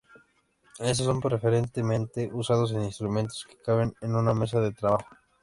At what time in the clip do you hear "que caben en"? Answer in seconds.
3.47-4.15